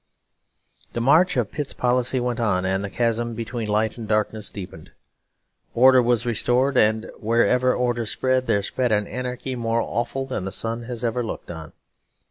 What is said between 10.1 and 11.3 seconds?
than the sun has ever